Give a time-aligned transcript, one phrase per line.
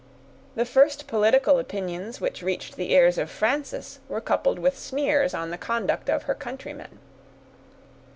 [0.55, 5.51] The first political opinions which reached the ears of Frances were coupled with sneers on
[5.51, 6.97] the conduct of her countrymen.